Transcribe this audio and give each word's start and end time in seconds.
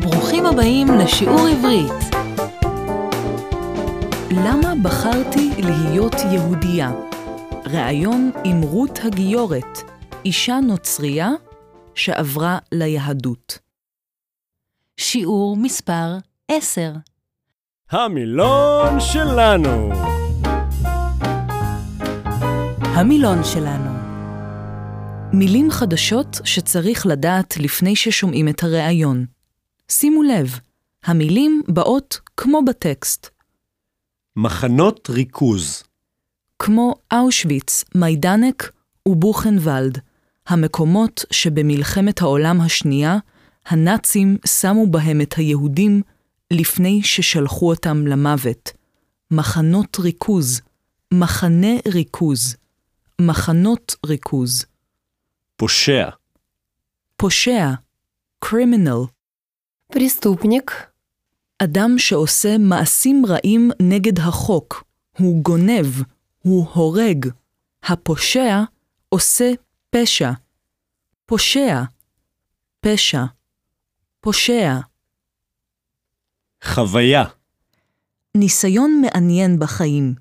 ברוכים 0.00 0.46
הבאים 0.46 0.88
לשיעור 0.88 1.46
עברית. 1.46 1.92
למה 4.30 4.74
בחרתי 4.82 5.50
להיות 5.58 6.14
יהודייה? 6.32 6.92
ראיון 7.66 8.30
עם 8.44 8.62
רות 8.62 8.98
הגיורת, 9.04 9.78
אישה 10.24 10.60
נוצרייה 10.60 11.30
שעברה 11.94 12.58
ליהדות. 12.72 13.67
שיעור 15.00 15.56
מספר 15.56 16.18
10 16.48 16.92
המילון 17.90 19.00
שלנו. 19.00 19.92
המילון 22.80 23.44
שלנו 23.44 23.90
מילים 25.32 25.70
חדשות 25.70 26.40
שצריך 26.44 27.06
לדעת 27.06 27.56
לפני 27.56 27.96
ששומעים 27.96 28.48
את 28.48 28.62
הראיון. 28.62 29.26
שימו 29.88 30.22
לב, 30.22 30.58
המילים 31.04 31.62
באות 31.68 32.20
כמו 32.36 32.60
בטקסט, 32.64 33.28
מחנות 34.36 35.10
ריכוז. 35.10 35.82
כמו 36.58 36.94
אושוויץ, 37.12 37.84
מיידנק 37.94 38.70
ובוכנוולד, 39.08 39.98
המקומות 40.48 41.24
שבמלחמת 41.30 42.22
העולם 42.22 42.60
השנייה 42.60 43.18
הנאצים 43.68 44.36
שמו 44.46 44.86
בהם 44.90 45.20
את 45.20 45.34
היהודים 45.34 46.02
לפני 46.50 47.02
ששלחו 47.02 47.70
אותם 47.70 48.06
למוות. 48.06 48.72
מחנות 49.30 49.96
ריכוז, 50.00 50.60
מחנה 51.14 51.76
ריכוז, 51.88 52.56
מחנות 53.20 53.96
ריכוז. 54.06 54.64
פושע. 55.56 56.08
פושע, 57.16 57.70
קרימינל. 58.38 59.00
פריסטופניק. 59.92 60.72
אדם 61.58 61.98
שעושה 61.98 62.58
מעשים 62.58 63.26
רעים 63.26 63.70
נגד 63.82 64.18
החוק, 64.18 64.84
הוא 65.18 65.42
גונב, 65.42 65.86
הוא 66.38 66.66
הורג. 66.72 67.26
הפושע 67.82 68.62
עושה 69.08 69.52
פשע. 69.90 70.30
פושע, 71.26 71.82
פשע. 72.80 73.37
פושע. 74.20 74.72
חוויה. 76.64 77.24
ניסיון 78.36 79.02
מעניין 79.02 79.58
בחיים. 79.58 80.14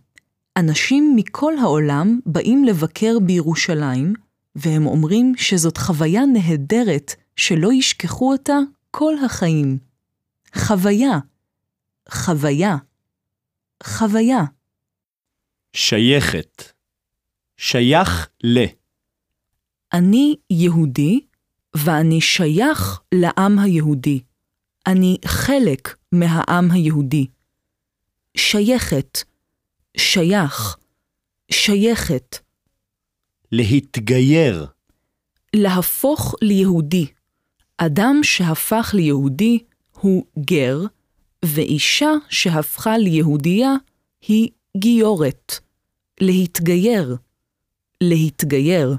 אנשים 0.57 1.13
מכל 1.15 1.53
העולם 1.61 2.19
באים 2.25 2.63
לבקר 2.63 3.19
בירושלים, 3.25 4.13
והם 4.55 4.87
אומרים 4.87 5.33
שזאת 5.37 5.77
חוויה 5.77 6.21
נהדרת 6.25 7.15
שלא 7.35 7.73
ישכחו 7.73 8.31
אותה 8.31 8.57
כל 8.91 9.13
החיים. 9.25 9.77
חוויה, 10.55 11.19
חוויה, 12.09 12.75
חוויה. 13.83 14.43
שייכת. 15.73 16.63
שייך 17.57 18.29
ל. 18.43 18.65
אני 19.93 20.35
יהודי, 20.49 21.26
ואני 21.75 22.21
שייך 22.21 23.01
לעם 23.13 23.59
היהודי. 23.59 24.19
אני 24.87 25.17
חלק 25.25 25.95
מהעם 26.11 26.71
היהודי. 26.71 27.27
שייכת, 28.37 29.23
שייך, 29.97 30.77
שייכת. 31.51 32.37
להתגייר. 33.51 34.67
להפוך 35.55 36.35
ליהודי. 36.41 37.05
אדם 37.77 38.19
שהפך 38.23 38.91
ליהודי 38.93 39.59
הוא 39.91 40.25
גר, 40.39 40.79
ואישה 41.45 42.11
שהפכה 42.29 42.97
ליהודייה 42.97 43.73
היא 44.27 44.49
גיורת. 44.77 45.53
להתגייר, 46.21 47.15
להתגייר, 48.01 48.95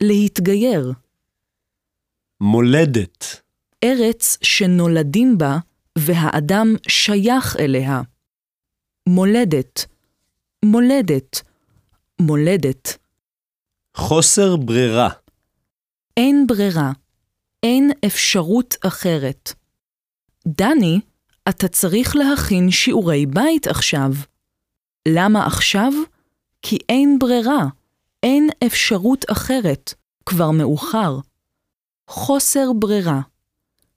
להתגייר. 0.00 0.92
מולדת. 2.40 3.42
ארץ 3.84 4.38
שנולדים 4.42 5.38
בה 5.38 5.58
והאדם 5.98 6.74
שייך 6.88 7.56
אליה. 7.60 8.02
מולדת, 9.08 9.86
מולדת, 10.64 11.40
מולדת. 12.20 12.98
חוסר 13.96 14.56
ברירה. 14.56 15.08
אין 16.16 16.46
ברירה, 16.46 16.92
אין 17.62 17.90
אפשרות 18.06 18.74
אחרת. 18.86 19.52
דני, 20.48 21.00
אתה 21.48 21.68
צריך 21.68 22.16
להכין 22.16 22.70
שיעורי 22.70 23.26
בית 23.26 23.66
עכשיו. 23.66 24.10
למה 25.08 25.46
עכשיו? 25.46 25.92
כי 26.62 26.78
אין 26.88 27.18
ברירה, 27.18 27.64
אין 28.22 28.48
אפשרות 28.66 29.24
אחרת, 29.30 29.94
כבר 30.26 30.50
מאוחר. 30.50 31.18
חוסר 32.08 32.72
ברירה, 32.78 33.20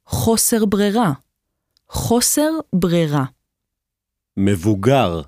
חוסר 0.05 0.65
ברירה, 0.65 1.13
חוסר 1.89 2.49
ברירה. 2.73 3.25
מבוגר. 4.37 5.21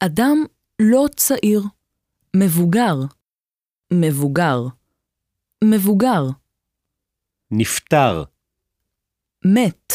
אדם 0.00 0.44
לא 0.82 1.06
צעיר, 1.16 1.62
מבוגר, 2.36 2.94
מבוגר, 3.92 4.66
מבוגר. 5.64 6.26
נפטר. 7.50 8.24
מת. 9.44 9.92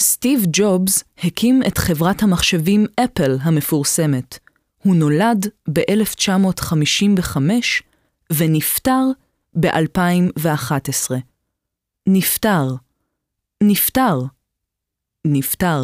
סטיב 0.00 0.44
ג'ובס 0.52 1.04
הקים 1.18 1.60
את 1.66 1.78
חברת 1.78 2.22
המחשבים 2.22 2.86
אפל 3.04 3.36
המפורסמת. 3.42 4.38
הוא 4.84 4.96
נולד 4.96 5.46
ב-1955 5.72 7.36
ונפטר 8.32 9.02
ב-2011. 9.60 11.29
נפטר, 12.08 12.66
נפטר, 13.62 14.18
נפטר. 15.26 15.82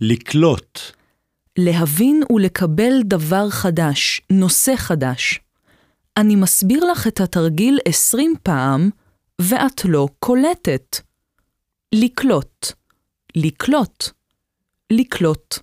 לקלוט. 0.00 0.80
להבין 1.58 2.22
ולקבל 2.30 2.92
דבר 3.04 3.50
חדש, 3.50 4.20
נושא 4.32 4.76
חדש. 4.76 5.40
אני 6.16 6.36
מסביר 6.36 6.84
לך 6.84 7.06
את 7.06 7.20
התרגיל 7.20 7.78
20 7.84 8.34
פעם, 8.42 8.90
ואת 9.40 9.84
לא 9.84 10.08
קולטת. 10.18 10.96
לקלוט, 11.94 12.66
לקלוט, 13.36 14.04
לקלוט. 14.92 15.58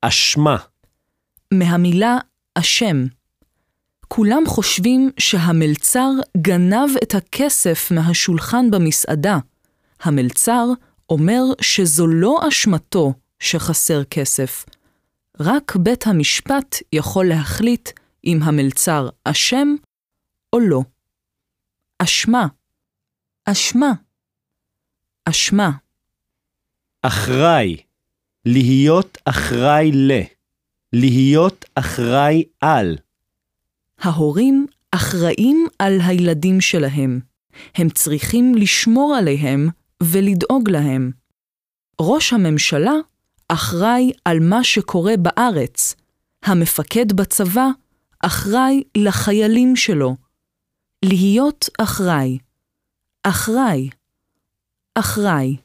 אשמה. 0.00 0.56
מהמילה 1.54 2.18
אשם. 2.54 2.96
כולם 4.12 4.42
חושבים 4.46 5.10
שהמלצר 5.18 6.10
גנב 6.36 6.90
את 7.02 7.14
הכסף 7.14 7.90
מהשולחן 7.90 8.70
במסעדה. 8.70 9.38
המלצר 10.00 10.64
אומר 11.10 11.42
שזו 11.60 12.06
לא 12.06 12.40
אשמתו 12.48 13.12
שחסר 13.40 14.04
כסף. 14.04 14.66
רק 15.40 15.76
בית 15.76 16.06
המשפט 16.06 16.76
יכול 16.92 17.28
להחליט 17.28 17.88
אם 18.24 18.38
המלצר 18.42 19.08
אשם 19.24 19.68
או 20.52 20.60
לא. 20.60 20.82
אשמה, 21.98 22.46
אשמה, 23.44 23.92
אשמה. 25.24 25.70
אחראי. 27.02 27.76
להיות 28.46 29.18
אחראי 29.24 29.90
ל. 29.92 30.12
להיות 30.92 31.64
אחראי 31.74 32.44
על. 32.60 32.96
ההורים 34.00 34.66
אחראים 34.90 35.66
על 35.78 36.00
הילדים 36.00 36.60
שלהם. 36.60 37.20
הם 37.74 37.88
צריכים 37.88 38.54
לשמור 38.54 39.14
עליהם 39.14 39.68
ולדאוג 40.02 40.70
להם. 40.70 41.10
ראש 42.00 42.32
הממשלה 42.32 42.92
אחראי 43.48 44.12
על 44.24 44.38
מה 44.40 44.64
שקורה 44.64 45.12
בארץ. 45.16 45.94
המפקד 46.42 47.12
בצבא 47.12 47.66
אחראי 48.24 48.82
לחיילים 48.96 49.76
שלו. 49.76 50.16
להיות 51.04 51.68
אחראי. 51.80 52.38
אחראי. 53.22 53.90
אחראי. 54.94 55.56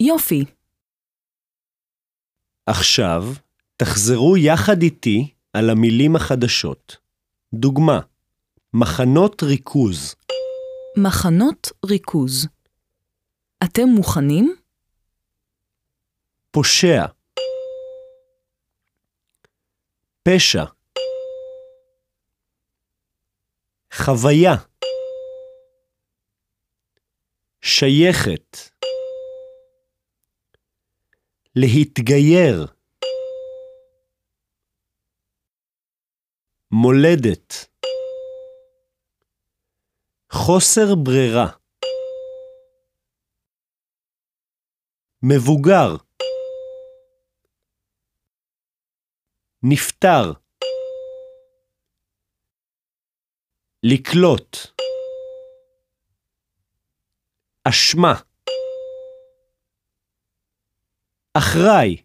יופי. 0.00 0.44
עכשיו, 2.66 3.24
תחזרו 3.76 4.36
יחד 4.36 4.82
איתי 4.82 5.33
על 5.54 5.70
המילים 5.70 6.16
החדשות. 6.16 6.96
דוגמה, 7.54 8.00
מחנות 8.72 9.42
ריכוז. 9.42 10.14
מחנות 10.96 11.72
ריכוז. 11.86 12.48
אתם 13.64 13.88
מוכנים? 13.88 14.56
פושע. 16.50 17.04
פשע. 20.22 20.64
חוויה. 23.94 24.54
שייכת. 27.62 28.58
להתגייר. 31.56 32.66
מולדת. 36.82 37.66
חוסר 40.32 40.94
ברירה. 41.04 41.46
מבוגר. 45.22 45.96
נפטר. 49.62 50.32
לקלוט. 53.82 54.56
אשמה. 57.68 58.14
אחראי. 61.34 62.02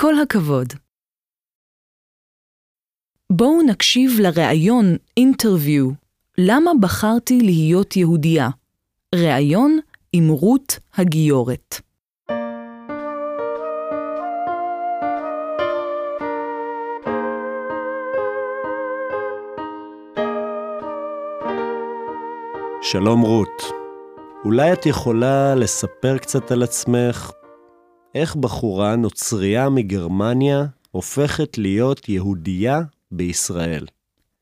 כל 0.00 0.14
הכבוד. 0.22 0.87
בואו 3.32 3.62
נקשיב 3.62 4.10
לראיון 4.20 4.96
אינטרוויו 5.16 5.90
למה 6.38 6.70
בחרתי 6.80 7.40
להיות 7.40 7.96
יהודייה. 7.96 8.48
ראיון 9.14 9.78
עם 10.12 10.28
רות 10.28 10.78
הגיורת. 10.94 11.80
שלום 22.82 23.20
רות. 23.20 23.62
אולי 24.44 24.72
את 24.72 24.86
יכולה 24.86 25.54
לספר 25.54 26.18
קצת 26.18 26.50
על 26.50 26.62
עצמך? 26.62 27.30
איך 28.14 28.36
בחורה 28.36 28.96
נוצרייה 28.96 29.68
מגרמניה 29.68 30.64
הופכת 30.90 31.58
להיות 31.58 32.08
יהודייה 32.08 32.80
בישראל? 33.10 33.86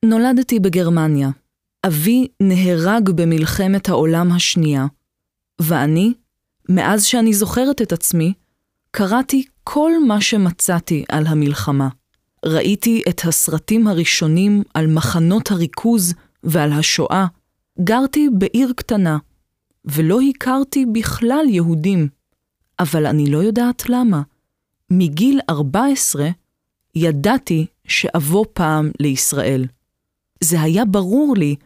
נולדתי 0.04 0.60
בגרמניה. 0.60 1.30
אבי 1.86 2.28
נהרג 2.40 3.10
במלחמת 3.10 3.88
העולם 3.88 4.32
השנייה, 4.32 4.86
ואני, 5.60 6.14
מאז 6.68 7.04
שאני 7.04 7.34
זוכרת 7.34 7.82
את 7.82 7.92
עצמי, 7.92 8.32
קראתי 8.90 9.44
כל 9.64 9.92
מה 10.06 10.20
שמצאתי 10.20 11.04
על 11.08 11.26
המלחמה. 11.26 11.88
ראיתי 12.44 13.02
את 13.08 13.20
הסרטים 13.24 13.86
הראשונים 13.86 14.62
על 14.74 14.86
מחנות 14.86 15.50
הריכוז 15.50 16.14
ועל 16.42 16.72
השואה. 16.72 17.26
גרתי 17.80 18.28
בעיר 18.38 18.72
קטנה, 18.76 19.18
ולא 19.84 20.20
הכרתי 20.30 20.86
בכלל 20.92 21.44
יהודים. 21.48 22.08
אבל 22.78 23.06
אני 23.06 23.30
לא 23.30 23.38
יודעת 23.38 23.88
למה. 23.88 24.22
מגיל 24.90 25.40
14 25.50 26.28
ידעתי 26.98 27.66
שאבוא 27.88 28.44
פעם 28.52 28.90
לישראל. 29.00 29.66
זה 30.40 30.60
היה 30.60 30.84
ברור 30.84 31.34
לי 31.36 31.56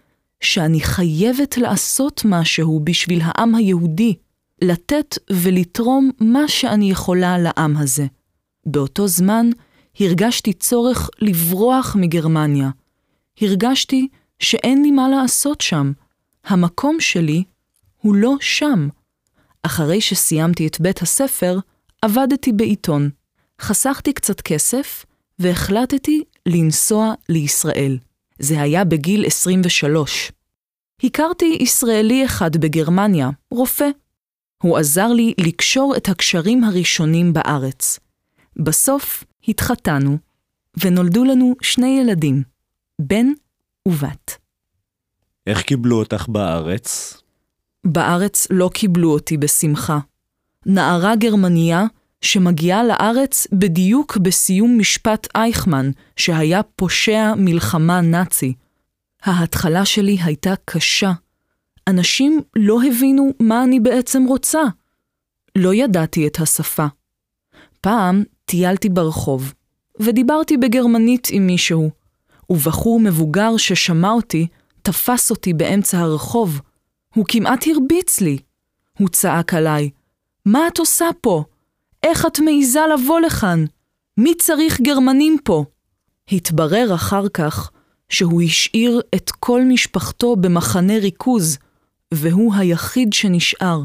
שאני 0.40 0.80
חייבת 0.80 1.56
לעשות 1.56 2.22
משהו 2.24 2.80
בשביל 2.84 3.20
העם 3.24 3.54
היהודי, 3.54 4.14
לתת 4.62 5.18
ולתרום 5.30 6.10
מה 6.20 6.48
שאני 6.48 6.90
יכולה 6.90 7.38
לעם 7.38 7.76
הזה. 7.76 8.06
באותו 8.66 9.08
זמן 9.08 9.50
הרגשתי 10.00 10.52
צורך 10.52 11.10
לברוח 11.18 11.96
מגרמניה. 11.98 12.70
הרגשתי 13.40 14.08
שאין 14.38 14.82
לי 14.82 14.90
מה 14.90 15.08
לעשות 15.08 15.60
שם. 15.60 15.92
המקום 16.44 17.00
שלי 17.00 17.44
הוא 17.96 18.14
לא 18.14 18.34
שם. 18.40 18.88
אחרי 19.62 20.00
שסיימתי 20.00 20.66
את 20.66 20.80
בית 20.80 21.02
הספר, 21.02 21.58
עבדתי 22.02 22.52
בעיתון. 22.52 23.10
חסכתי 23.60 24.12
קצת 24.12 24.40
כסף 24.40 25.04
והחלטתי 25.40 26.24
לנסוע 26.46 27.14
לישראל. 27.28 27.98
זה 28.38 28.60
היה 28.60 28.84
בגיל 28.84 29.26
23. 29.26 30.32
הכרתי 31.04 31.58
ישראלי 31.60 32.24
אחד 32.24 32.56
בגרמניה, 32.56 33.30
רופא. 33.50 33.88
הוא 34.62 34.78
עזר 34.78 35.08
לי 35.08 35.34
לקשור 35.40 35.94
את 35.96 36.08
הקשרים 36.08 36.64
הראשונים 36.64 37.32
בארץ. 37.32 37.98
בסוף 38.56 39.24
התחתנו, 39.48 40.18
ונולדו 40.84 41.24
לנו 41.24 41.54
שני 41.62 42.00
ילדים, 42.00 42.42
בן 43.00 43.26
ובת. 43.88 44.38
איך 45.46 45.62
קיבלו 45.62 45.98
אותך 45.98 46.28
בארץ? 46.28 47.16
בארץ 47.84 48.46
לא 48.50 48.70
קיבלו 48.74 49.12
אותי 49.12 49.36
בשמחה. 49.36 49.98
נערה 50.66 51.16
גרמניה 51.16 51.84
שמגיעה 52.22 52.84
לארץ 52.84 53.46
בדיוק 53.52 54.16
בסיום 54.16 54.78
משפט 54.78 55.28
אייכמן, 55.34 55.90
שהיה 56.16 56.62
פושע 56.62 57.34
מלחמה 57.36 58.00
נאצי. 58.00 58.54
ההתחלה 59.22 59.84
שלי 59.84 60.18
הייתה 60.22 60.54
קשה. 60.64 61.12
אנשים 61.88 62.40
לא 62.56 62.78
הבינו 62.82 63.30
מה 63.40 63.64
אני 63.64 63.80
בעצם 63.80 64.24
רוצה. 64.24 64.60
לא 65.58 65.74
ידעתי 65.74 66.26
את 66.26 66.40
השפה. 66.40 66.86
פעם 67.80 68.24
טיילתי 68.44 68.88
ברחוב, 68.88 69.54
ודיברתי 70.00 70.56
בגרמנית 70.56 71.28
עם 71.30 71.46
מישהו, 71.46 71.90
ובחור 72.50 73.00
מבוגר 73.00 73.56
ששמע 73.56 74.10
אותי 74.10 74.46
תפס 74.82 75.30
אותי 75.30 75.52
באמצע 75.52 75.98
הרחוב. 75.98 76.60
הוא 77.14 77.24
כמעט 77.28 77.64
הרביץ 77.66 78.20
לי. 78.20 78.38
הוא 78.98 79.08
צעק 79.08 79.54
עליי, 79.54 79.90
מה 80.46 80.68
את 80.68 80.78
עושה 80.78 81.06
פה? 81.20 81.44
איך 82.02 82.26
את 82.26 82.40
מעיזה 82.40 82.80
לבוא 82.94 83.20
לכאן? 83.20 83.64
מי 84.16 84.34
צריך 84.34 84.80
גרמנים 84.80 85.36
פה? 85.44 85.64
התברר 86.32 86.94
אחר 86.94 87.28
כך 87.28 87.70
שהוא 88.08 88.42
השאיר 88.42 89.00
את 89.14 89.30
כל 89.30 89.62
משפחתו 89.64 90.36
במחנה 90.36 90.98
ריכוז, 90.98 91.58
והוא 92.14 92.54
היחיד 92.54 93.12
שנשאר. 93.12 93.82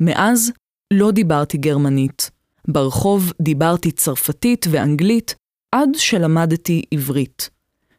מאז 0.00 0.52
לא 0.92 1.10
דיברתי 1.10 1.58
גרמנית. 1.58 2.30
ברחוב 2.68 3.32
דיברתי 3.40 3.90
צרפתית 3.90 4.66
ואנגלית, 4.70 5.34
עד 5.72 5.88
שלמדתי 5.94 6.82
עברית. 6.90 7.50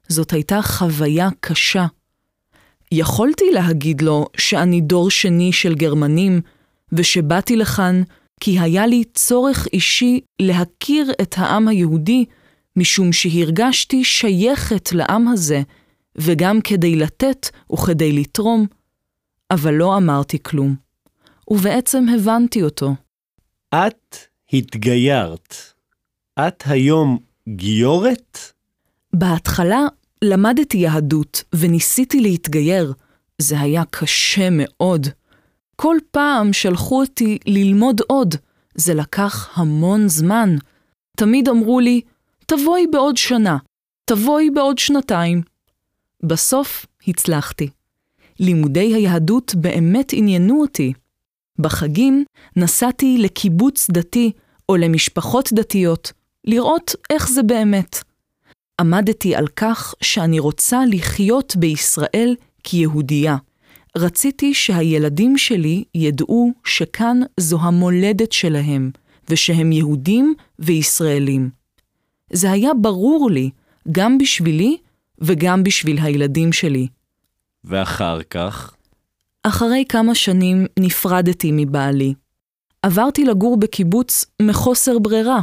זאת 0.08 0.34
הייתה 0.34 0.62
חוויה 0.62 1.30
קשה. 1.40 1.86
יכולתי 2.92 3.46
להגיד 3.52 4.02
לו 4.02 4.26
שאני 4.38 4.82
דור 4.82 5.12
שני 5.12 5.54
של 5.54 5.76
גרמנים, 5.76 6.42
ושבאתי 6.92 7.56
לכאן 7.56 8.02
כי 8.40 8.60
היה 8.60 8.88
לי 8.88 9.04
צורך 9.14 9.68
אישי 9.74 10.20
להכיר 10.40 11.12
את 11.22 11.36
העם 11.38 11.68
היהודי, 11.68 12.26
משום 12.76 13.14
שהרגשתי 13.14 14.04
שייכת 14.04 14.92
לעם 14.92 15.28
הזה, 15.28 15.62
וגם 16.16 16.62
כדי 16.62 16.96
לתת 16.96 17.50
וכדי 17.74 18.14
לתרום, 18.14 18.66
אבל 19.52 19.74
לא 19.74 19.98
אמרתי 19.98 20.38
כלום. 20.44 20.76
ובעצם 21.50 22.06
הבנתי 22.16 22.64
אותו. 22.64 22.96
את 23.76 24.18
התגיירת. 24.54 25.56
את 26.40 26.64
היום 26.66 27.18
גיורת? 27.50 28.40
בהתחלה 29.14 29.86
למדתי 30.22 30.78
יהדות 30.78 31.44
וניסיתי 31.56 32.20
להתגייר. 32.22 32.94
זה 33.42 33.60
היה 33.60 33.84
קשה 33.90 34.50
מאוד. 34.52 35.08
כל 35.82 35.98
פעם 36.12 36.54
שלחו 36.54 37.02
אותי 37.02 37.38
ללמוד 37.46 38.02
עוד. 38.08 38.36
זה 38.76 38.94
לקח 38.94 39.60
המון 39.60 40.08
זמן. 40.08 40.56
תמיד 41.18 41.50
אמרו 41.50 41.80
לי, 41.80 42.02
תבואי 42.46 42.88
בעוד 42.88 43.18
שנה, 43.18 43.58
תבואי 44.06 44.50
בעוד 44.50 44.78
שנתיים. 44.78 45.42
בסוף 46.24 46.86
הצלחתי. 47.08 47.70
לימודי 48.40 48.94
היהדות 48.94 49.56
באמת 49.56 50.14
עניינו 50.14 50.62
אותי. 50.62 50.94
בחגים 51.60 52.26
נסעתי 52.56 53.18
לקיבוץ 53.18 53.90
דתי 53.92 54.32
או 54.70 54.76
למשפחות 54.76 55.50
דתיות, 55.54 56.12
לראות 56.46 56.96
איך 57.10 57.30
זה 57.30 57.44
באמת. 57.44 58.04
עמדתי 58.82 59.36
על 59.36 59.48
כך 59.48 59.94
שאני 60.02 60.40
רוצה 60.40 60.80
לחיות 60.92 61.56
בישראל 61.56 62.36
כיהודייה. 62.64 63.38
רציתי 63.98 64.54
שהילדים 64.54 65.38
שלי 65.38 65.84
ידעו 65.96 66.52
שכאן 66.66 67.20
זו 67.40 67.60
המולדת 67.62 68.32
שלהם, 68.32 68.92
ושהם 69.30 69.72
יהודים 69.72 70.34
וישראלים. 70.60 71.50
זה 72.34 72.52
היה 72.52 72.74
ברור 72.74 73.32
לי, 73.32 73.50
גם 73.92 74.18
בשבילי 74.18 74.78
וגם 75.20 75.64
בשביל 75.64 76.00
הילדים 76.02 76.54
שלי. 76.54 76.88
ואחר 77.64 78.24
כך? 78.24 78.76
אחרי 79.44 79.86
כמה 79.90 80.16
שנים 80.16 80.66
נפרדתי 80.80 81.50
מבעלי. 81.54 82.14
עברתי 82.82 83.26
לגור 83.26 83.58
בקיבוץ 83.58 84.26
מחוסר 84.42 85.00
ברירה. 85.00 85.42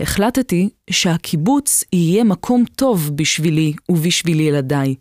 החלטתי 0.00 0.68
שהקיבוץ 0.90 1.84
יהיה 1.92 2.24
מקום 2.24 2.64
טוב 2.76 3.10
בשבילי 3.14 3.72
ובשביל 3.88 4.40
ילדיי. 4.40 4.94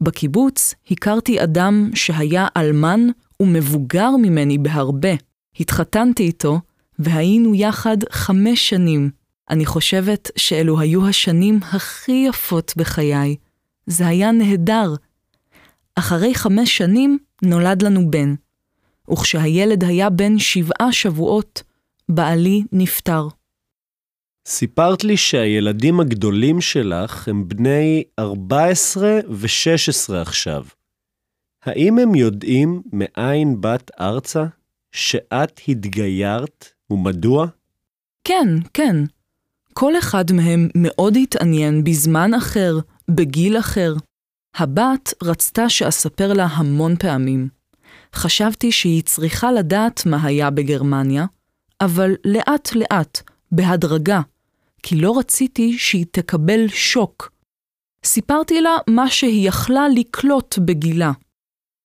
בקיבוץ 0.00 0.74
הכרתי 0.90 1.42
אדם 1.42 1.90
שהיה 1.94 2.46
אלמן 2.56 3.00
ומבוגר 3.40 4.10
ממני 4.22 4.58
בהרבה. 4.58 5.12
התחתנתי 5.60 6.22
איתו, 6.22 6.60
והיינו 6.98 7.54
יחד 7.54 7.96
חמש 8.10 8.68
שנים. 8.68 9.10
אני 9.50 9.66
חושבת 9.66 10.30
שאלו 10.36 10.80
היו 10.80 11.08
השנים 11.08 11.60
הכי 11.62 12.24
יפות 12.28 12.72
בחיי. 12.76 13.36
זה 13.86 14.06
היה 14.06 14.32
נהדר. 14.32 14.94
אחרי 15.94 16.34
חמש 16.34 16.76
שנים 16.76 17.18
נולד 17.42 17.82
לנו 17.82 18.10
בן, 18.10 18.34
וכשהילד 19.10 19.84
היה 19.84 20.10
בן 20.10 20.38
שבעה 20.38 20.92
שבועות, 20.92 21.62
בעלי 22.08 22.64
נפטר. 22.72 23.28
סיפרת 24.46 25.04
לי 25.04 25.16
שהילדים 25.16 26.00
הגדולים 26.00 26.60
שלך 26.60 27.28
הם 27.28 27.48
בני 27.48 28.02
14 28.18 29.18
ו-16 29.28 30.14
עכשיו. 30.14 30.64
האם 31.62 31.98
הם 31.98 32.14
יודעים 32.14 32.82
מאין 32.92 33.60
באת 33.60 33.90
ארצה? 34.00 34.44
שאת 34.92 35.60
התגיירת, 35.68 36.68
ומדוע? 36.90 37.46
כן, 38.24 38.48
כן. 38.74 38.96
כל 39.72 39.98
אחד 39.98 40.32
מהם 40.32 40.68
מאוד 40.74 41.16
התעניין 41.16 41.84
בזמן 41.84 42.34
אחר, 42.34 42.78
בגיל 43.10 43.58
אחר. 43.58 43.94
הבת 44.54 45.14
רצתה 45.22 45.68
שאספר 45.68 46.32
לה 46.32 46.44
המון 46.44 46.96
פעמים. 46.96 47.48
חשבתי 48.14 48.72
שהיא 48.72 49.02
צריכה 49.02 49.52
לדעת 49.52 50.06
מה 50.06 50.24
היה 50.24 50.50
בגרמניה, 50.50 51.26
אבל 51.80 52.14
לאט-לאט, 52.24 53.22
בהדרגה, 53.52 54.20
כי 54.86 54.96
לא 54.96 55.18
רציתי 55.18 55.78
שהיא 55.78 56.06
תקבל 56.10 56.68
שוק. 56.68 57.32
סיפרתי 58.04 58.60
לה 58.60 58.76
מה 58.90 59.10
שהיא 59.10 59.48
יכלה 59.48 59.88
לקלוט 59.88 60.58
בגילה. 60.58 61.12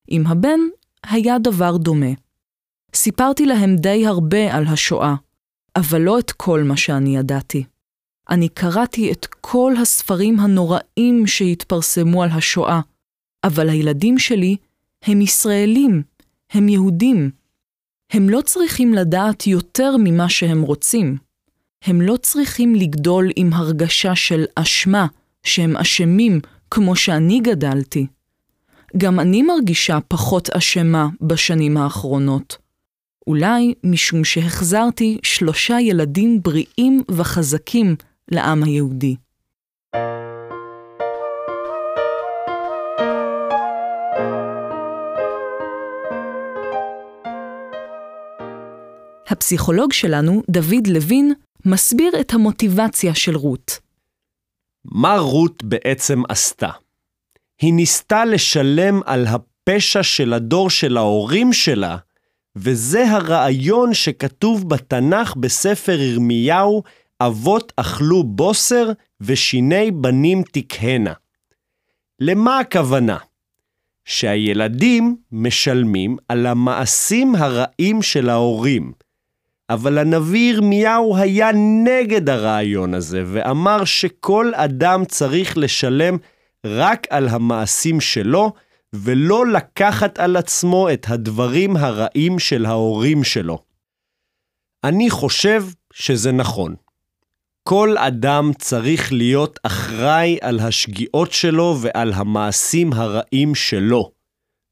עם 0.08 0.26
הבן 0.26 0.60
היה 1.06 1.38
דבר 1.38 1.76
דומה. 1.76 2.12
סיפרתי 2.94 3.46
להם 3.46 3.76
די 3.76 4.06
הרבה 4.06 4.56
על 4.56 4.66
השואה, 4.66 5.14
אבל 5.76 6.00
לא 6.00 6.18
את 6.18 6.30
כל 6.30 6.62
מה 6.62 6.76
שאני 6.76 7.16
ידעתי. 7.16 7.64
אני 8.30 8.48
קראתי 8.48 9.12
את 9.12 9.26
כל 9.40 9.72
הספרים 9.82 10.40
הנוראים 10.40 11.26
שהתפרסמו 11.26 12.22
על 12.22 12.30
השואה, 12.30 12.80
אבל 13.44 13.68
הילדים 13.68 14.18
שלי 14.18 14.56
הם 15.02 15.20
ישראלים, 15.20 16.02
הם 16.50 16.68
יהודים. 16.68 17.30
הם 18.12 18.28
לא 18.28 18.40
צריכים 18.40 18.94
לדעת 18.94 19.46
יותר 19.46 19.96
ממה 19.98 20.28
שהם 20.28 20.62
רוצים. 20.62 21.29
הם 21.84 22.00
לא 22.00 22.16
צריכים 22.16 22.74
לגדול 22.74 23.30
עם 23.36 23.52
הרגשה 23.52 24.14
של 24.14 24.44
אשמה, 24.54 25.06
שהם 25.42 25.76
אשמים 25.76 26.40
כמו 26.70 26.96
שאני 26.96 27.40
גדלתי. 27.40 28.06
גם 28.96 29.20
אני 29.20 29.42
מרגישה 29.42 29.98
פחות 30.08 30.50
אשמה 30.50 31.08
בשנים 31.20 31.76
האחרונות. 31.76 32.56
אולי 33.26 33.74
משום 33.84 34.24
שהחזרתי 34.24 35.18
שלושה 35.22 35.80
ילדים 35.80 36.42
בריאים 36.42 37.02
וחזקים 37.10 37.96
לעם 38.30 38.64
היהודי. 38.64 39.16
הפסיכולוג 49.28 49.92
שלנו, 49.92 50.42
דוד 50.50 50.86
לוין, 50.86 51.32
מסביר 51.70 52.12
את 52.20 52.34
המוטיבציה 52.34 53.14
של 53.14 53.36
רות. 53.36 53.78
מה 54.84 55.16
רות 55.18 55.64
בעצם 55.64 56.22
עשתה? 56.28 56.70
היא 57.60 57.74
ניסתה 57.74 58.24
לשלם 58.24 59.00
על 59.06 59.26
הפשע 59.26 60.02
של 60.02 60.32
הדור 60.32 60.70
של 60.70 60.96
ההורים 60.96 61.52
שלה, 61.52 61.96
וזה 62.56 63.10
הרעיון 63.10 63.94
שכתוב 63.94 64.68
בתנ"ך 64.68 65.36
בספר 65.36 66.00
ירמיהו, 66.00 66.82
אבות 67.20 67.72
אכלו 67.76 68.24
בוסר 68.24 68.90
ושיני 69.20 69.90
בנים 69.90 70.42
תקהנה. 70.52 71.12
למה 72.20 72.58
הכוונה? 72.58 73.16
שהילדים 74.04 75.16
משלמים 75.32 76.16
על 76.28 76.46
המעשים 76.46 77.34
הרעים 77.34 78.02
של 78.02 78.28
ההורים. 78.28 78.92
אבל 79.70 79.98
הנביא 79.98 80.54
ירמיהו 80.54 81.16
היה 81.16 81.50
נגד 81.84 82.28
הרעיון 82.28 82.94
הזה, 82.94 83.22
ואמר 83.26 83.84
שכל 83.84 84.52
אדם 84.54 85.04
צריך 85.04 85.58
לשלם 85.58 86.16
רק 86.66 87.06
על 87.10 87.28
המעשים 87.28 88.00
שלו, 88.00 88.52
ולא 88.92 89.46
לקחת 89.46 90.18
על 90.18 90.36
עצמו 90.36 90.90
את 90.92 91.06
הדברים 91.08 91.76
הרעים 91.76 92.38
של 92.38 92.66
ההורים 92.66 93.24
שלו. 93.24 93.58
אני 94.84 95.10
חושב 95.10 95.64
שזה 95.92 96.32
נכון. 96.32 96.74
כל 97.62 97.98
אדם 97.98 98.50
צריך 98.58 99.12
להיות 99.12 99.58
אחראי 99.62 100.38
על 100.40 100.60
השגיאות 100.60 101.32
שלו 101.32 101.76
ועל 101.80 102.12
המעשים 102.12 102.92
הרעים 102.92 103.54
שלו. 103.54 104.10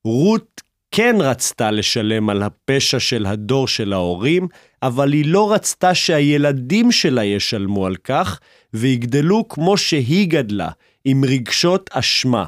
רות 0.04 0.62
כן 0.90 1.16
רצתה 1.20 1.70
לשלם 1.70 2.30
על 2.30 2.42
הפשע 2.42 3.00
של 3.00 3.26
הדור 3.26 3.68
של 3.68 3.92
ההורים, 3.92 4.48
אבל 4.82 5.12
היא 5.12 5.26
לא 5.26 5.52
רצתה 5.52 5.94
שהילדים 5.94 6.92
שלה 6.92 7.24
ישלמו 7.24 7.86
על 7.86 7.96
כך, 7.96 8.40
ויגדלו 8.74 9.48
כמו 9.48 9.76
שהיא 9.76 10.30
גדלה, 10.30 10.70
עם 11.04 11.24
רגשות 11.24 11.90
אשמה. 11.92 12.44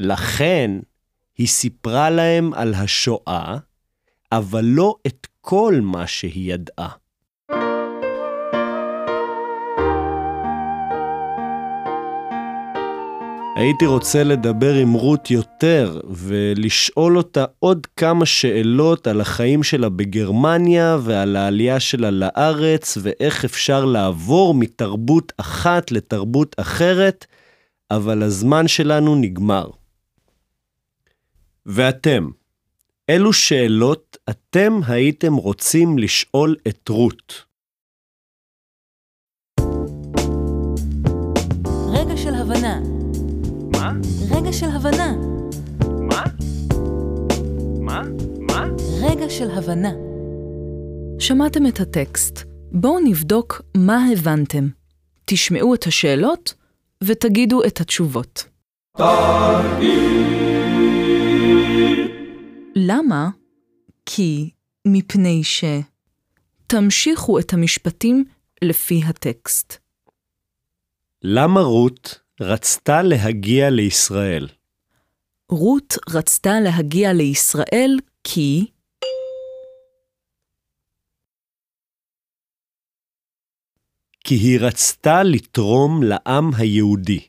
לכן, 0.00 0.70
היא 1.38 1.48
סיפרה 1.48 2.10
להם 2.10 2.54
על 2.54 2.74
השואה, 2.74 3.56
אבל 4.32 4.64
לא 4.64 4.94
את 5.06 5.26
כל 5.40 5.80
מה 5.82 6.06
שהיא 6.06 6.54
ידעה. 6.54 7.01
הייתי 13.62 13.86
רוצה 13.86 14.24
לדבר 14.24 14.74
עם 14.74 14.92
רות 14.92 15.30
יותר 15.30 16.00
ולשאול 16.10 17.16
אותה 17.16 17.44
עוד 17.58 17.86
כמה 17.96 18.26
שאלות 18.26 19.06
על 19.06 19.20
החיים 19.20 19.62
שלה 19.62 19.88
בגרמניה 19.88 20.96
ועל 21.02 21.36
העלייה 21.36 21.80
שלה 21.80 22.10
לארץ 22.10 22.98
ואיך 23.02 23.44
אפשר 23.44 23.84
לעבור 23.84 24.54
מתרבות 24.54 25.32
אחת 25.36 25.92
לתרבות 25.92 26.56
אחרת, 26.58 27.26
אבל 27.90 28.22
הזמן 28.22 28.68
שלנו 28.68 29.14
נגמר. 29.14 29.66
ואתם, 31.66 32.28
אילו 33.08 33.32
שאלות 33.32 34.16
אתם 34.30 34.80
הייתם 34.86 35.34
רוצים 35.34 35.98
לשאול 35.98 36.56
את 36.68 36.88
רות? 36.88 37.44
רגע 41.92 42.16
של 42.16 42.34
הבנה? 42.34 42.91
רגע 44.30 44.52
של 44.52 44.66
הבנה. 44.66 45.16
מה? 46.00 46.22
מה? 47.80 48.02
מה? 48.38 48.66
רגע 49.02 49.30
של 49.30 49.50
הבנה. 49.50 49.92
שמעתם 51.18 51.66
את 51.66 51.80
הטקסט. 51.80 52.40
בואו 52.72 52.98
נבדוק 53.04 53.62
מה 53.76 54.06
הבנתם. 54.12 54.68
תשמעו 55.24 55.74
את 55.74 55.86
השאלות 55.86 56.54
ותגידו 57.04 57.64
את 57.64 57.80
התשובות. 57.80 58.44
למה? 62.76 63.30
כי, 64.06 64.50
מפני 64.86 65.44
ש... 65.44 65.64
תמשיכו 66.66 67.38
את 67.38 67.52
המשפטים 67.52 68.24
לפי 68.62 69.00
הטקסט. 69.06 69.76
למה 71.22 71.60
רות 71.60 72.21
רצתה 72.40 73.02
להגיע 73.02 73.70
לישראל? 73.70 74.48
רות 75.48 75.94
רצתה 76.08 76.60
להגיע 76.60 77.12
לישראל 77.12 77.98
כי... 78.24 78.66
כי 84.24 84.34
היא 84.34 84.60
רצתה 84.60 85.22
לתרום 85.22 86.02
לעם 86.02 86.50
היהודי. 86.58 87.20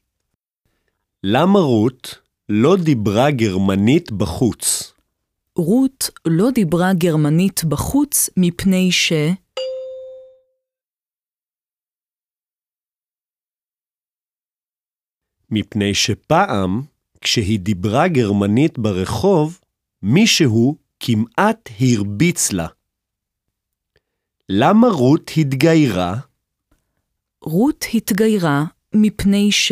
למה 1.24 1.60
רות 1.60 2.16
לא 2.50 2.76
דיברה 2.76 3.32
גרמנית 3.32 4.12
בחוץ? 4.12 4.94
רות 5.56 6.10
לא 6.26 6.52
דיברה 6.52 6.94
גרמנית 6.94 7.64
בחוץ 7.64 8.30
מפני 8.38 8.92
ש... 8.92 9.14
מפני 15.54 15.94
שפעם, 15.94 16.82
כשהיא 17.22 17.60
דיברה 17.60 18.08
גרמנית 18.08 18.80
ברחוב, 18.80 19.60
מישהו 20.02 20.78
כמעט 21.00 21.70
הרביץ 21.80 22.52
לה. 22.52 22.68
למה 24.50 24.88
רות 24.88 25.32
התגיירה? 25.38 26.14
רות 27.42 27.86
התגיירה 27.94 28.64
מפני 28.96 29.52
ש... 29.52 29.72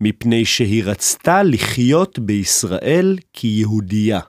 מפני 0.00 0.44
שהיא 0.44 0.84
רצתה 0.84 1.42
לחיות 1.42 2.18
בישראל 2.18 3.16
כיהודייה. 3.32 4.20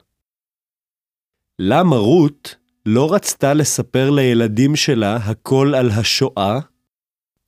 למה 1.58 1.96
רות 1.96 2.56
לא 2.88 3.14
רצתה 3.14 3.54
לספר 3.54 4.10
לילדים 4.10 4.76
שלה 4.76 5.16
הכל 5.16 5.72
על 5.78 5.90
השואה? 5.90 6.58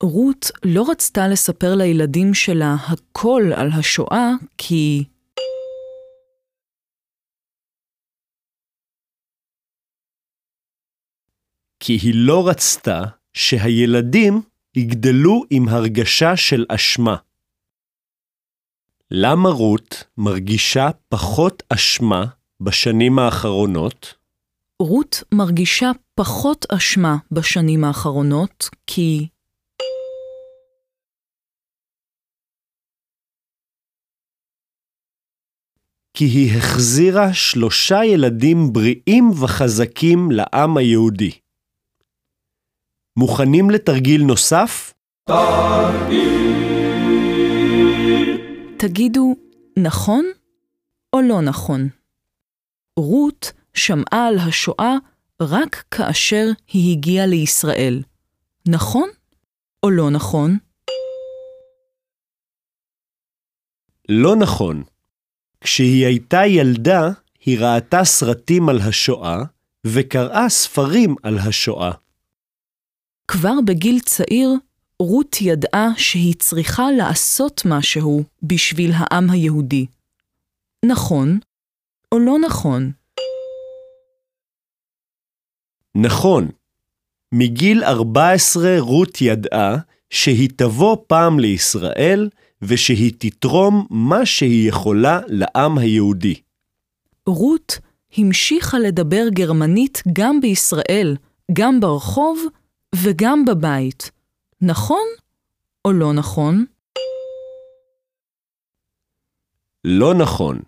רות 0.03 0.51
לא 0.65 0.91
רצתה 0.91 1.29
לספר 1.29 1.75
לילדים 1.75 2.35
שלה 2.35 2.75
הכל 2.75 3.43
על 3.57 3.69
השואה 3.79 4.31
כי... 4.59 5.05
כי 11.81 11.93
היא 11.93 12.15
לא 12.15 12.49
רצתה 12.49 13.03
שהילדים 13.33 14.43
יגדלו 14.77 15.45
עם 15.51 15.69
הרגשה 15.69 16.37
של 16.37 16.65
אשמה. 16.69 17.17
למה 19.11 19.49
רות 19.49 20.05
מרגישה 20.17 20.89
פחות 21.09 21.63
אשמה 21.69 22.25
בשנים 22.61 23.19
האחרונות? 23.19 24.18
רות 24.83 25.23
מרגישה 25.35 25.91
פחות 26.15 26.67
אשמה 26.73 27.17
בשנים 27.33 27.85
האחרונות 27.85 28.69
כי... 28.87 29.29
כי 36.15 36.25
היא 36.25 36.59
החזירה 36.59 37.35
שלושה 37.35 38.05
ילדים 38.05 38.57
בריאים 38.73 39.31
וחזקים 39.43 40.31
לעם 40.31 40.77
היהודי. 40.77 41.31
מוכנים 43.19 43.71
לתרגיל 43.71 44.23
נוסף? 44.23 44.95
תגידו, 48.79 49.35
נכון 49.79 50.25
או 51.13 51.21
לא 51.21 51.41
נכון? 51.43 51.89
רות 52.99 53.53
שמעה 53.75 54.29
על 54.29 54.39
השואה 54.39 54.95
רק 55.41 55.85
כאשר 55.91 56.47
היא 56.73 56.93
הגיעה 56.93 57.27
לישראל. 57.27 58.03
נכון 58.69 59.09
או 59.83 59.91
לא 59.91 60.11
נכון? 60.11 60.59
לא 64.09 64.37
נכון. 64.37 64.83
כשהיא 65.61 66.07
הייתה 66.07 66.47
ילדה, 66.47 67.09
היא 67.45 67.59
ראתה 67.59 68.05
סרטים 68.05 68.69
על 68.69 68.81
השואה 68.81 69.43
וקראה 69.87 70.49
ספרים 70.49 71.15
על 71.23 71.39
השואה. 71.39 71.93
כבר 73.29 73.55
בגיל 73.67 74.01
צעיר, 74.01 74.51
רות 75.03 75.37
ידעה 75.41 75.89
שהיא 75.97 76.35
צריכה 76.39 76.91
לעשות 76.91 77.63
משהו 77.65 78.25
בשביל 78.43 78.91
העם 78.95 79.31
היהודי. 79.31 79.87
נכון 80.85 81.39
או 82.13 82.19
לא 82.19 82.39
נכון? 82.47 82.93
נכון, 86.01 86.49
מגיל 87.33 87.85
14 87.85 88.81
רות 88.81 89.21
ידעה 89.21 89.77
שהיא 90.11 90.49
תבוא 90.57 90.97
פעם 91.07 91.41
לישראל 91.41 92.29
ושהיא 92.63 93.13
תתרום 93.19 93.87
מה 93.91 94.27
שהיא 94.27 94.69
יכולה 94.69 95.21
לעם 95.27 95.79
היהודי. 95.79 96.35
רות 97.27 97.79
המשיכה 98.17 98.79
לדבר 98.79 99.29
גרמנית 99.31 100.03
גם 100.13 100.41
בישראל, 100.41 101.17
גם 101.53 101.81
ברחוב 101.81 102.45
וגם 102.95 103.45
בבית. 103.45 104.11
נכון 104.61 105.07
או 105.85 105.93
לא 105.93 106.13
נכון? 106.13 106.65
לא 109.85 110.15
נכון. 110.15 110.61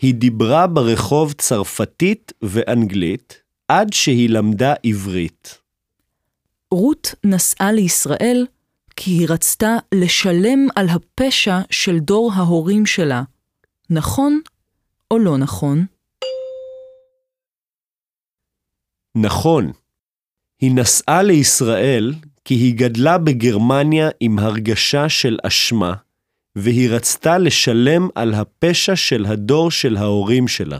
היא 0.00 0.14
דיברה 0.14 0.66
ברחוב 0.66 1.32
צרפתית 1.32 2.32
ואנגלית 2.42 3.47
עד 3.68 3.92
שהיא 3.92 4.30
למדה 4.30 4.74
עברית. 4.82 5.58
רות 6.70 7.14
נסעה 7.24 7.72
לישראל 7.72 8.46
כי 8.96 9.10
היא 9.10 9.26
רצתה 9.28 9.76
לשלם 9.94 10.68
על 10.76 10.88
הפשע 10.88 11.58
של 11.70 11.98
דור 11.98 12.32
ההורים 12.34 12.86
שלה. 12.86 13.22
נכון 13.90 14.40
או 15.10 15.18
לא 15.18 15.38
נכון? 15.38 15.86
נכון. 19.16 19.72
היא 20.60 20.72
נסעה 20.74 21.22
לישראל 21.22 22.14
כי 22.44 22.54
היא 22.54 22.74
גדלה 22.76 23.18
בגרמניה 23.18 24.08
עם 24.20 24.38
הרגשה 24.38 25.08
של 25.08 25.38
אשמה, 25.42 25.94
והיא 26.56 26.90
רצתה 26.90 27.38
לשלם 27.38 28.08
על 28.14 28.34
הפשע 28.34 28.96
של 28.96 29.26
הדור 29.26 29.70
של 29.70 29.96
ההורים 29.96 30.48
שלה. 30.48 30.78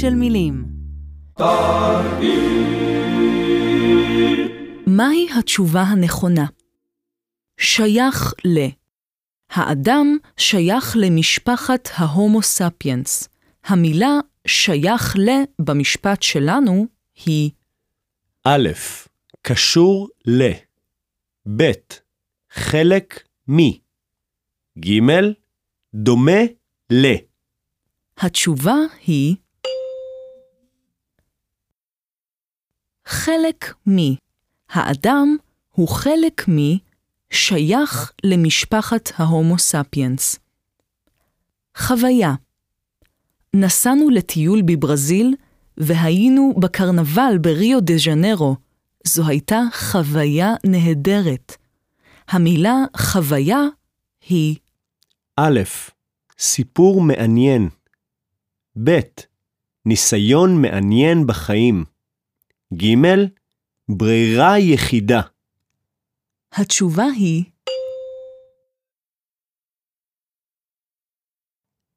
של 0.00 0.14
מילים. 0.14 0.64
מהי 4.86 5.28
התשובה 5.38 5.82
הנכונה? 5.82 6.46
שייך 7.60 8.32
ל. 8.44 8.58
האדם 9.50 10.16
שייך 10.36 10.96
למשפחת 11.00 11.88
ההומו 11.94 12.42
ספיאנס. 12.42 13.28
המילה 13.64 14.18
שייך 14.46 15.16
ל 15.16 15.30
במשפט 15.62 16.22
שלנו 16.22 16.86
היא 17.26 17.50
א', 18.44 18.68
קשור 19.42 20.08
ל. 20.26 20.42
ב', 21.56 21.72
חלק 22.50 23.22
מ. 23.50 23.58
ג', 24.78 25.00
דומה 25.94 26.42
ל. 26.90 27.06
התשובה 28.18 28.76
היא 29.06 29.36
חלק 33.08 33.74
מ. 33.88 33.96
האדם 34.70 35.36
הוא 35.72 35.88
חלק 35.88 36.48
מ. 36.48 36.58
שייך 37.30 38.12
למשפחת 38.24 39.12
ההומו 39.16 39.58
ספיאנס. 39.58 40.38
חוויה 41.76 42.34
נסענו 43.54 44.10
לטיול 44.10 44.62
בברזיל 44.62 45.34
והיינו 45.76 46.54
בקרנבל 46.60 47.38
בריו 47.40 47.80
דה 47.80 47.94
ז'נרו. 47.96 48.56
זו 49.04 49.28
הייתה 49.28 49.60
חוויה 49.72 50.54
נהדרת. 50.66 51.56
המילה 52.28 52.76
חוויה 52.96 53.60
היא 54.28 54.56
א', 55.36 55.60
סיפור 56.38 57.00
מעניין. 57.02 57.68
ב', 58.84 58.98
ניסיון 59.86 60.62
מעניין 60.62 61.26
בחיים. 61.26 61.84
ג', 62.74 62.94
ברירה 63.88 64.58
יחידה. 64.58 65.20
התשובה 66.52 67.04
היא 67.04 67.44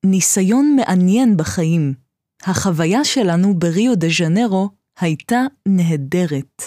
ניסיון 0.05 0.75
מעניין 0.75 1.37
בחיים. 1.37 1.93
החוויה 2.43 3.03
שלנו 3.03 3.53
בריו 3.59 3.95
דה 3.95 4.07
ז'נרו 4.17 4.69
הייתה 4.99 5.39
נהדרת. 5.67 6.61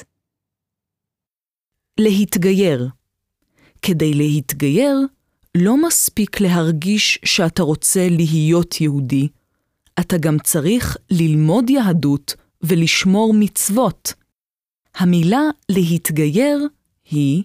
להתגייר 2.01 2.89
כדי 3.83 4.15
להתגייר, 4.15 4.99
לא 5.57 5.87
מספיק 5.87 6.41
להרגיש 6.41 7.19
שאתה 7.25 7.63
רוצה 7.63 8.09
להיות 8.11 8.81
יהודי, 8.81 9.29
אתה 10.01 10.17
גם 10.19 10.37
צריך 10.39 10.97
ללמוד 11.11 11.71
יהדות 11.71 12.35
ולשמור 12.69 13.35
מצוות. 13.39 14.15
המילה 14.95 15.43
להתגייר 15.69 16.59
היא 17.11 17.43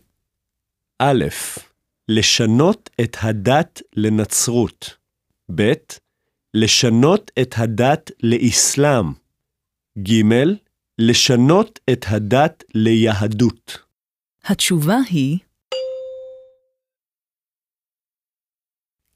א', 1.00 1.24
לשנות 2.08 2.90
את 3.02 3.18
הדת 3.20 3.82
לנצרות. 3.96 4.98
ב', 5.56 5.74
לשנות 6.54 7.32
את 7.42 7.54
הדת 7.58 8.12
לאסלאם. 8.24 9.06
ג', 10.00 10.22
לשנות 11.00 11.80
את 11.90 12.06
הדת 12.08 12.64
ליהדות. 12.76 13.78
התשובה 14.44 14.98
היא 15.10 15.38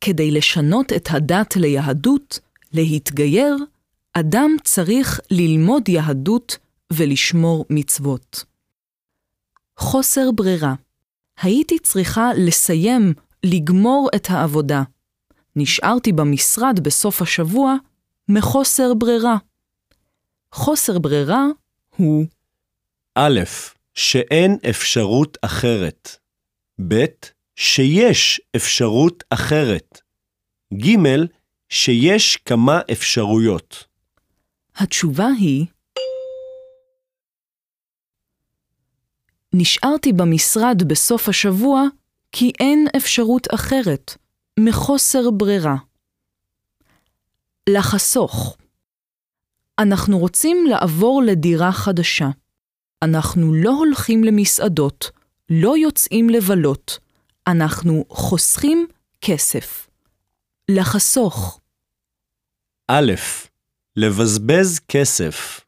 כדי 0.01 0.31
לשנות 0.31 0.93
את 0.93 1.07
הדת 1.11 1.55
ליהדות, 1.55 2.39
להתגייר, 2.73 3.55
אדם 4.13 4.55
צריך 4.63 5.19
ללמוד 5.31 5.89
יהדות 5.89 6.57
ולשמור 6.93 7.65
מצוות. 7.69 8.43
חוסר 9.77 10.31
ברירה. 10.31 10.73
הייתי 11.41 11.79
צריכה 11.79 12.29
לסיים, 12.37 13.13
לגמור 13.43 14.09
את 14.15 14.27
העבודה. 14.29 14.83
נשארתי 15.55 16.11
במשרד 16.11 16.79
בסוף 16.83 17.21
השבוע 17.21 17.75
מחוסר 18.29 18.93
ברירה. 18.93 19.37
חוסר 20.51 20.99
ברירה 20.99 21.45
הוא 21.97 22.25
א', 23.15 23.39
שאין 23.93 24.57
אפשרות 24.69 25.37
אחרת. 25.41 26.17
ב', 26.87 27.05
שיש 27.55 28.41
אפשרות 28.55 29.23
אחרת. 29.29 30.01
ג', 30.73 30.97
שיש 31.69 32.37
כמה 32.37 32.81
אפשרויות. 32.91 33.92
התשובה 34.75 35.27
היא 35.39 35.65
נשארתי 39.53 40.13
במשרד 40.13 40.83
בסוף 40.87 41.29
השבוע 41.29 41.83
כי 42.31 42.51
אין 42.59 42.87
אפשרות 42.97 43.47
אחרת, 43.53 44.17
מחוסר 44.59 45.31
ברירה. 45.31 45.75
לחסוך 47.69 48.57
אנחנו 49.79 50.19
רוצים 50.19 50.65
לעבור 50.69 51.23
לדירה 51.23 51.71
חדשה. 51.71 52.29
אנחנו 53.03 53.53
לא 53.53 53.69
הולכים 53.71 54.23
למסעדות, 54.23 55.11
לא 55.49 55.77
יוצאים 55.77 56.29
לבלות. 56.29 56.99
אנחנו 57.47 58.05
חוסכים 58.09 58.87
כסף. 59.21 59.87
לחסוך 60.69 61.59
א', 62.87 63.13
לבזבז 63.95 64.79
כסף. 64.87 65.61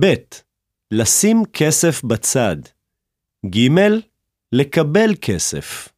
ב', 0.00 0.14
לשים 0.90 1.42
כסף 1.52 2.04
בצד. 2.04 2.56
ג', 3.46 3.68
לקבל 4.52 5.10
כסף. 5.20 5.88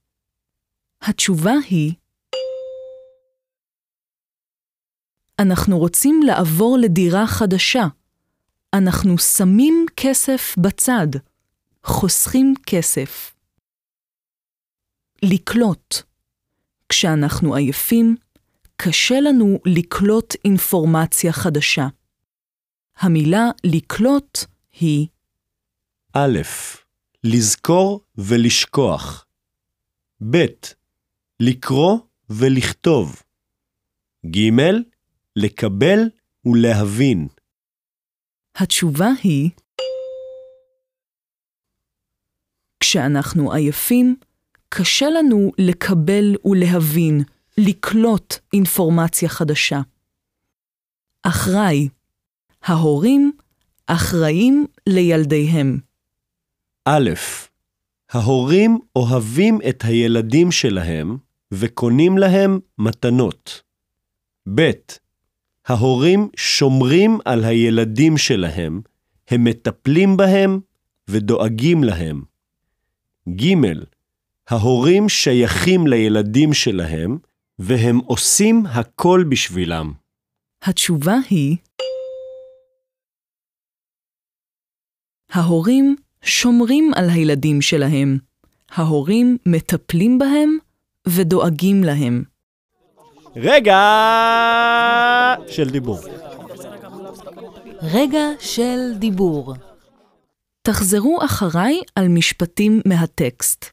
התשובה 1.03 1.53
היא 1.71 1.93
אנחנו 5.39 5.79
רוצים 5.79 6.21
לעבור 6.23 6.79
לדירה 6.81 7.27
חדשה. 7.27 7.85
אנחנו 8.75 9.19
שמים 9.19 9.87
כסף 9.97 10.55
בצד, 10.59 11.07
חוסכים 11.85 12.55
כסף. 12.67 13.35
לקלוט 15.23 15.95
כשאנחנו 16.89 17.55
עייפים, 17.55 18.17
קשה 18.85 19.21
לנו 19.21 19.59
לקלוט 19.67 20.35
אינפורמציה 20.45 21.33
חדשה. 21.33 21.87
המילה 22.97 23.51
לקלוט 23.65 24.39
היא 24.81 25.07
א', 26.13 26.39
לזכור 27.25 28.01
ולשכוח. 28.19 29.27
ב', 30.31 30.47
לקרוא 31.41 31.99
ולכתוב. 32.31 33.23
ג', 34.27 34.51
לקבל 35.37 35.99
ולהבין. 36.45 37.29
התשובה 38.57 39.09
היא 39.23 39.51
כשאנחנו 42.81 43.53
עייפים, 43.53 44.17
קשה 44.69 45.07
לנו 45.11 45.53
לקבל 45.59 46.35
ולהבין, 46.45 47.23
לקלוט 47.59 48.35
אינפורמציה 48.53 49.29
חדשה. 49.29 49.81
אחראי 51.23 51.89
ההורים 52.63 53.33
אחראים 53.87 54.67
לילדיהם. 54.89 55.79
א', 56.85 57.11
ההורים 58.11 58.79
אוהבים 58.97 59.59
את 59.69 59.85
הילדים 59.85 60.53
שלהם 60.53 61.17
וקונים 61.53 62.19
להם 62.19 62.61
מתנות. 62.79 63.63
ב', 64.55 64.71
ההורים 65.67 66.29
שומרים 66.37 67.19
על 67.25 67.45
הילדים 67.45 68.19
שלהם, 68.19 68.81
הם 69.29 69.45
מטפלים 69.45 70.17
בהם 70.17 70.61
ודואגים 71.09 71.85
להם. 71.85 72.23
ג', 73.29 73.55
ההורים 74.49 75.09
שייכים 75.09 75.87
לילדים 75.87 76.53
שלהם, 76.53 77.19
והם 77.59 77.99
עושים 77.99 78.67
הכל 78.67 79.25
בשבילם. 79.31 79.93
התשובה 80.63 81.15
היא 81.31 81.57
ההורים 85.31 85.97
שומרים 86.23 86.91
על 86.97 87.11
הילדים 87.11 87.63
שלהם. 87.63 88.19
ההורים 88.71 89.39
מטפלים 89.47 90.19
בהם 90.19 90.59
ודואגים 91.09 91.85
להם. 91.85 92.25
רגע 93.37 93.81
של 95.49 95.71
דיבור. 95.71 95.99
רגע 97.83 98.25
של 98.41 98.79
דיבור. 98.99 99.55
תחזרו 100.63 101.19
אחריי 101.25 101.81
על 101.97 102.09
משפטים 102.09 102.81
מהטקסט. 102.87 103.65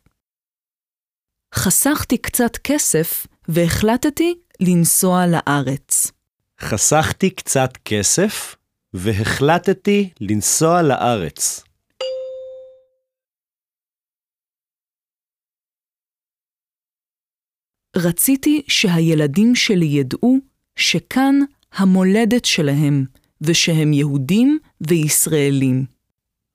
חסכתי 1.55 2.17
קצת 2.17 2.57
כסף 2.63 3.27
והחלטתי 3.51 4.35
לנסוע 4.59 5.25
לארץ. 5.27 6.11
חסכתי 6.61 7.29
קצת 7.29 7.69
כסף 7.85 8.55
והחלטתי 8.93 10.09
לנסוע 10.21 10.81
לארץ. 10.81 11.63
רציתי 17.95 18.61
שהילדים 18.67 19.55
שלי 19.55 19.85
ידעו 19.85 20.37
שכאן 20.75 21.35
המולדת 21.73 22.45
שלהם, 22.45 23.05
ושהם 23.41 23.93
יהודים 23.93 24.59
וישראלים. 24.81 25.85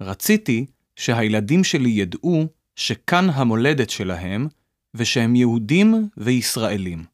רציתי 0.02 0.66
שהילדים 0.96 1.64
שלי 1.64 1.88
ידעו 1.88 2.46
שכאן 2.76 3.30
המולדת 3.30 3.90
שלהם, 3.90 4.48
ושהם 4.94 5.36
יהודים 5.36 6.08
וישראלים. 6.16 7.04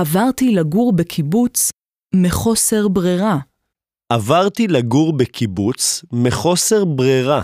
עברתי 0.00 0.44
לגור 0.54 0.92
בקיבוץ 0.96 1.70
מחוסר 2.14 2.88
ברירה. 2.88 3.36
עברתי 4.12 4.66
לגור 4.68 5.16
בקיבוץ 5.18 6.04
מחוסר 6.12 6.84
ברירה. 6.84 7.42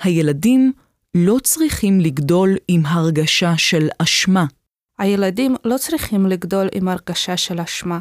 הילדים 0.00 0.72
לא 1.14 1.36
צריכים 1.42 2.00
לגדול 2.00 2.48
עם 2.68 2.86
הרגשה 2.86 3.52
של 3.56 3.88
אשמה. 4.02 4.57
הילדים 4.98 5.54
לא 5.64 5.76
צריכים 5.78 6.26
לגדול 6.26 6.68
עם 6.74 6.88
הרגשה 6.88 7.36
של 7.36 7.60
אשמה. 7.60 7.98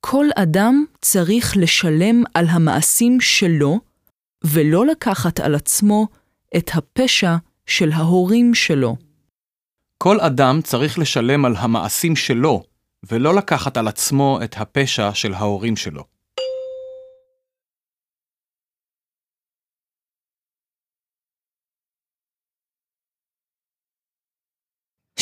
כל 0.00 0.26
אדם 0.36 0.84
צריך 1.00 1.56
לשלם 1.56 2.22
על 2.34 2.46
המעשים 2.48 3.20
שלו, 3.20 3.80
ולא 4.44 4.86
לקחת 4.86 5.40
על 5.40 5.54
עצמו 5.54 6.06
את 6.56 6.70
הפשע 6.74 7.36
של 7.66 7.92
ההורים 7.92 8.54
שלו. 8.54 8.96
כל 9.98 10.20
אדם 10.20 10.60
צריך 10.62 10.98
לשלם 10.98 11.44
על 11.44 11.56
המעשים 11.56 12.16
שלו, 12.16 12.62
ולא 13.10 13.34
לקחת 13.34 13.76
על 13.76 13.88
עצמו 13.88 14.38
את 14.44 14.54
הפשע 14.58 15.14
של 15.14 15.34
ההורים 15.34 15.76
שלו. 15.76 16.13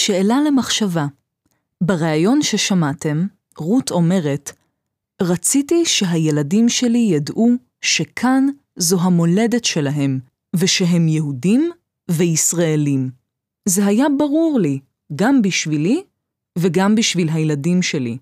שאלה 0.02 0.36
למחשבה. 0.46 1.06
בריאיון 1.80 2.42
ששמעתם, 2.42 3.26
רות 3.58 3.90
אומרת, 3.90 4.52
רציתי 5.22 5.84
שהילדים 5.84 6.68
שלי 6.68 6.98
ידעו 6.98 7.50
שכאן 7.80 8.46
זו 8.76 9.00
המולדת 9.00 9.64
שלהם, 9.64 10.20
ושהם 10.56 11.08
יהודים 11.08 11.70
וישראלים. 12.10 13.10
זה 13.68 13.86
היה 13.86 14.06
ברור 14.18 14.58
לי, 14.60 14.80
גם 15.14 15.42
בשבילי 15.42 16.02
וגם 16.58 16.94
בשביל 16.94 17.28
הילדים 17.28 17.82
שלי. 17.82 18.18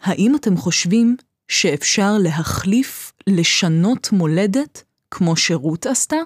האם 0.00 0.36
אתם 0.36 0.56
חושבים 0.56 1.16
שאפשר 1.48 2.18
להחליף, 2.18 3.12
לשנות 3.26 4.12
מולדת, 4.12 4.84
כמו 5.10 5.36
שרות 5.36 5.86
עשתה? 5.86 6.16